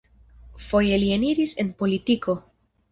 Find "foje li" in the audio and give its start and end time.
0.69-1.13